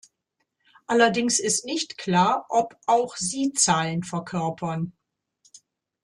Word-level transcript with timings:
Allerdings 0.87 1.37
ist 1.37 1.63
nicht 1.63 1.99
klar, 1.99 2.47
ob 2.49 2.75
auch 2.87 3.17
sie 3.17 3.53
Zahlen 3.53 4.01
verkörpern. 4.01 4.93